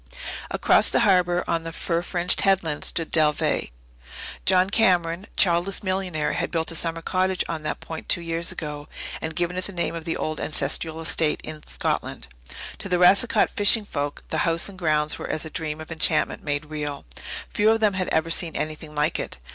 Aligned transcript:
Across 0.49 0.89
the 0.89 1.01
harbour, 1.01 1.43
on 1.47 1.67
a 1.67 1.71
fir 1.71 2.01
fringed 2.01 2.41
headland, 2.41 2.85
stood 2.85 3.11
Dalveigh. 3.11 3.67
John 4.47 4.71
Cameron, 4.71 5.27
childless 5.37 5.83
millionaire, 5.83 6.33
had 6.33 6.49
built 6.49 6.71
a 6.71 6.75
summer 6.75 7.03
cottage 7.03 7.43
on 7.47 7.61
that 7.61 7.81
point 7.81 8.09
two 8.09 8.19
years 8.21 8.51
ago, 8.51 8.87
and 9.21 9.35
given 9.35 9.57
it 9.57 9.65
the 9.65 9.71
name 9.73 9.93
of 9.93 10.03
the 10.05 10.17
old 10.17 10.39
ancestral 10.39 11.01
estate 11.01 11.39
in 11.43 11.63
Scotland. 11.67 12.29
To 12.79 12.89
the 12.89 12.97
Racicot 12.97 13.51
fishing 13.51 13.85
folk 13.85 14.23
the 14.29 14.39
house 14.39 14.67
and 14.67 14.79
grounds 14.79 15.19
were 15.19 15.29
as 15.29 15.45
a 15.45 15.51
dream 15.51 15.79
of 15.79 15.91
enchantment 15.91 16.43
made 16.43 16.65
real. 16.65 17.05
Few 17.53 17.69
of 17.69 17.79
them 17.79 17.93
had 17.93 18.07
ever 18.07 18.31
seen 18.31 18.55
anything 18.55 18.95
like 18.95 19.19
it. 19.19 19.37